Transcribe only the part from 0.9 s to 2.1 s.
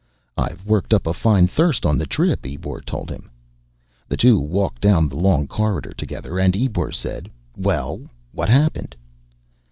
up a fine thirst on the